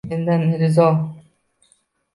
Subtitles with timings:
[0.09, 0.87] Mendan rizo